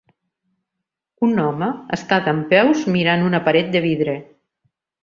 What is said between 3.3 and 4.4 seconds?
una paret de vidre.